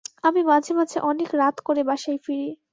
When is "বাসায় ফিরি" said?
1.83-2.49